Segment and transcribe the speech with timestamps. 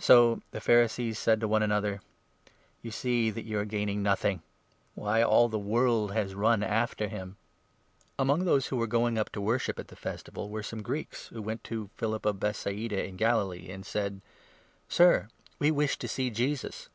[0.00, 2.00] So the 19 Pharisees said to one another:"
[2.82, 4.42] You see that you are gaining nothing!
[4.96, 7.36] Why, all the world has run after him!"
[8.16, 10.10] Jesus closes Among those who were going up to worship at 20 his public the
[10.10, 11.98] Festival were some Greeks, who went to 21 Ministry.
[12.00, 14.20] Philip of Bethsaida in Galilee, and said:"
[14.88, 15.28] Sir,
[15.60, 16.88] we wish to see Jesus."